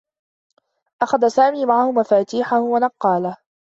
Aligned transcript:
أخذ 1.01 1.27
سامي 1.27 1.65
معه 1.65 1.91
مفاتيحه 1.91 2.59
و 2.61 2.77
نقّاله. 2.77 3.37